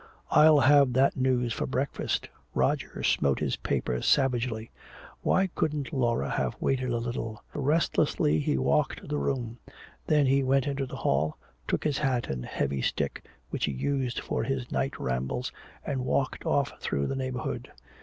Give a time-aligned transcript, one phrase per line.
[0.31, 4.71] "I'll have that news for breakfast!" Roger smote his paper savagely.
[5.21, 7.43] Why couldn't Laura have waited a little?
[7.53, 9.59] Restlessly he walked the room.
[10.07, 11.37] Then he went into the hall,
[11.67, 15.51] took his hat and a heavy stick which he used for his night rambles,
[15.85, 17.69] and walked off through the neighborhood.